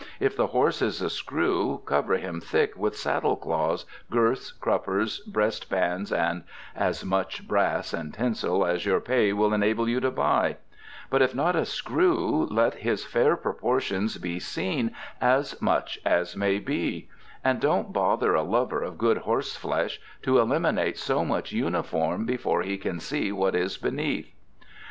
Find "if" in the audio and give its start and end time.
0.19-0.35, 11.21-11.35